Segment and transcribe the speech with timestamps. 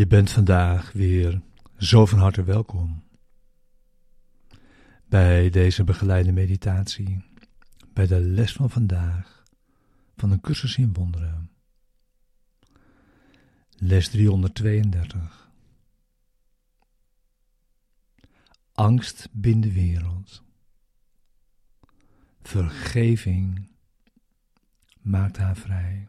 [0.00, 1.42] Je bent vandaag weer
[1.76, 3.02] zo van harte welkom
[5.08, 7.24] bij deze begeleide meditatie,
[7.92, 9.44] bij de les van vandaag
[10.16, 11.50] van een cursus in wonderen.
[13.70, 15.50] Les 332.
[18.72, 20.42] Angst bindt de wereld.
[22.42, 23.68] Vergeving
[25.00, 26.08] maakt haar vrij.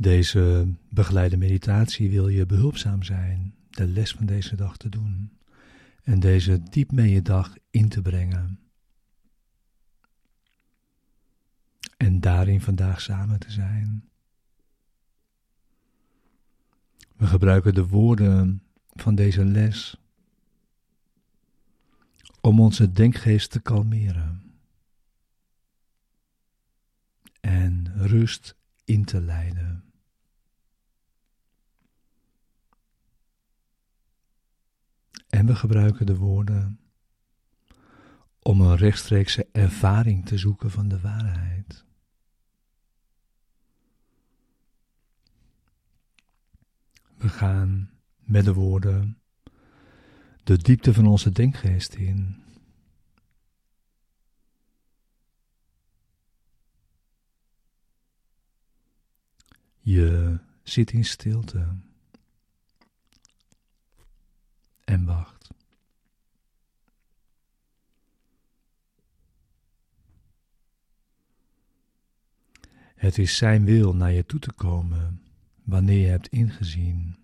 [0.00, 5.38] Deze begeleide meditatie wil je behulpzaam zijn de les van deze dag te doen
[6.02, 8.58] en deze diep mee je dag in te brengen.
[11.96, 14.08] En daarin vandaag samen te zijn.
[17.16, 19.96] We gebruiken de woorden van deze les
[22.40, 24.52] om onze denkgeest te kalmeren
[27.40, 29.67] en rust in te leiden.
[35.38, 36.80] En we gebruiken de woorden
[38.42, 41.84] om een rechtstreekse ervaring te zoeken van de waarheid.
[47.16, 49.18] We gaan met de woorden
[50.44, 52.42] de diepte van onze denkgeest in.
[59.80, 61.76] Je zit in stilte.
[64.88, 65.50] En wacht.
[72.94, 75.22] Het is Zijn wil naar je toe te komen
[75.64, 77.16] wanneer je hebt ingezien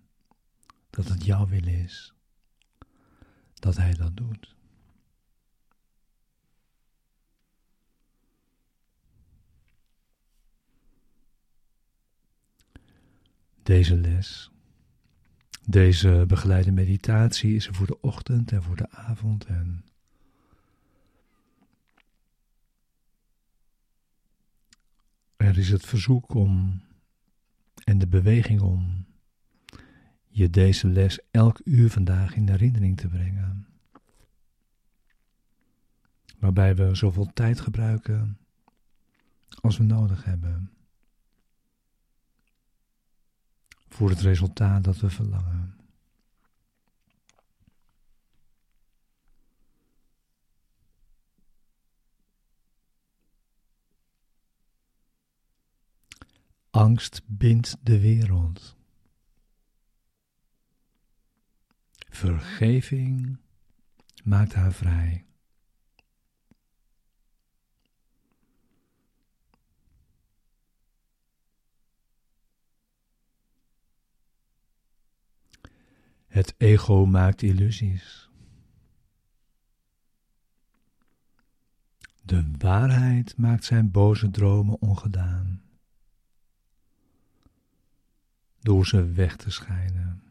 [0.89, 2.13] dat het jouw wil is,
[3.53, 4.55] dat Hij dat doet.
[13.63, 14.54] Deze les
[15.65, 19.85] deze begeleide meditatie is er voor de ochtend en voor de avond en
[25.37, 26.81] er is het verzoek om
[27.83, 29.05] en de beweging om
[30.27, 33.67] je deze les elk uur vandaag in herinnering te brengen.
[36.39, 38.37] Waarbij we zoveel tijd gebruiken
[39.61, 40.71] als we nodig hebben.
[43.95, 45.75] Voor het resultaat dat we verlangen.
[56.69, 58.75] Angst bindt de wereld.
[62.09, 63.37] Vergeving
[64.23, 65.25] maakt haar vrij.
[76.35, 78.29] Het ego maakt illusies.
[82.21, 85.61] De waarheid maakt zijn boze dromen ongedaan.
[88.59, 90.23] Door ze weg te schijnen.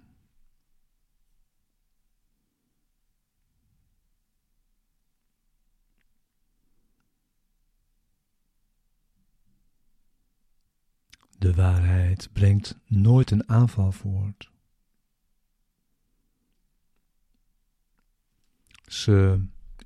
[11.39, 14.53] De waarheid brengt nooit een aanval voort.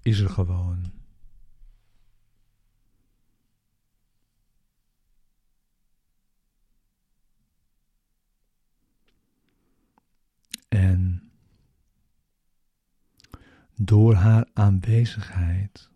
[0.03, 0.93] Is er gewoon.
[10.69, 11.31] En
[13.75, 15.91] door haar aanwezigheid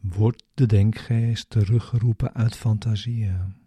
[0.00, 3.63] wordt de denkgeest teruggeroepen uit fantasieën.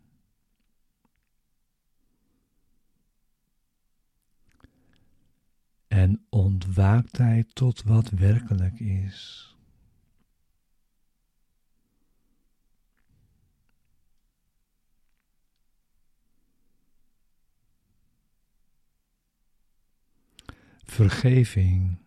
[6.07, 9.45] En ontwaakt hij tot wat werkelijk is.
[20.83, 21.97] Vergeving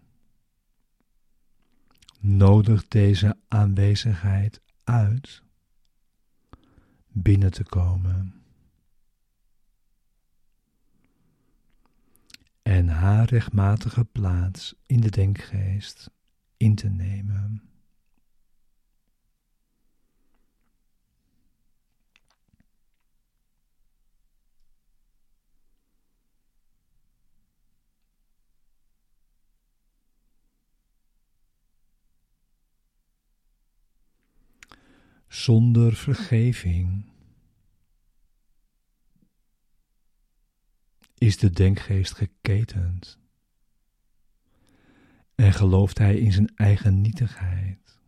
[2.19, 5.43] nodigt deze aanwezigheid uit
[7.09, 8.43] binnen te komen.
[12.81, 16.11] En haar rechtmatige plaats in de denkgeest
[16.57, 17.63] in te nemen.
[35.29, 37.10] Zonder vergeving
[41.21, 43.19] is de denkgeest geketend
[45.35, 47.99] en gelooft hij in zijn eigen nietigheid.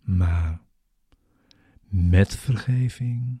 [0.00, 0.60] Maar
[1.88, 3.40] met vergeving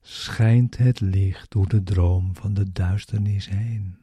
[0.00, 4.02] schijnt het licht door de droom van de duisternis heen.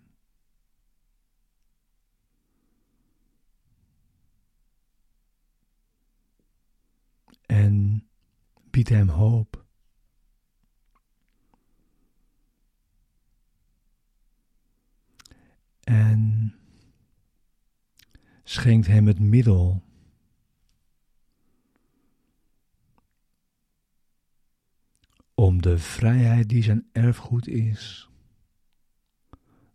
[7.50, 8.08] En
[8.80, 9.66] biedt hem hoop.
[15.84, 16.56] En
[18.44, 19.84] schenkt hem het middel
[25.34, 28.10] om de vrijheid die zijn erfgoed is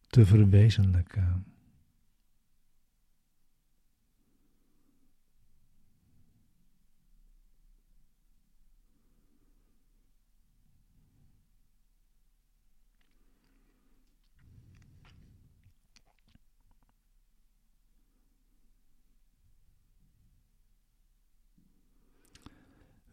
[0.06, 1.53] te verwezenlijken.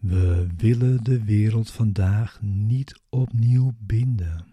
[0.01, 4.45] We willen de wereld vandaag niet opnieuw binden.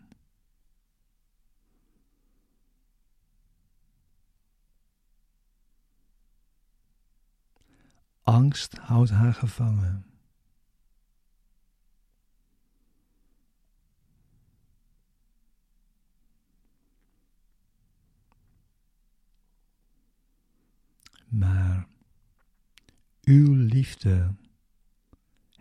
[8.23, 10.05] Angst houdt haar gevangen.
[21.29, 21.87] Maar
[23.23, 24.35] uw liefde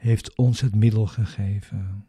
[0.08, 2.08] heeft ons het middel gegeven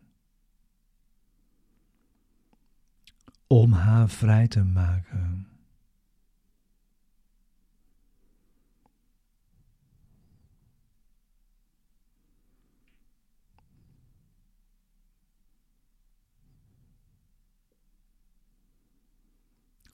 [3.46, 5.48] om haar vrij te maken.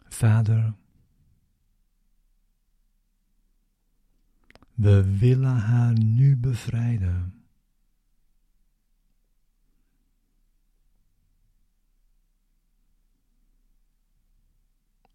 [0.09, 0.75] Vader,
[4.75, 7.44] we willen haar nu bevrijden.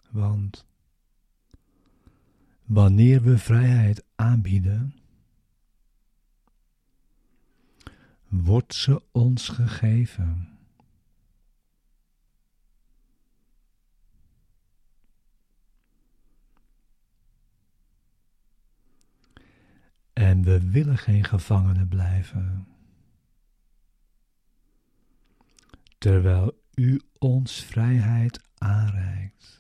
[0.10, 0.66] Want
[2.64, 4.94] wanneer we vrijheid aanbieden,
[8.28, 10.58] wordt ze ons gegeven.
[20.14, 22.68] En we willen geen gevangenen blijven.
[25.98, 29.59] Terwijl u ons vrijheid aanreikt.